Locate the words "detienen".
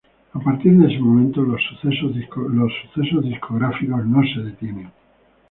4.39-4.91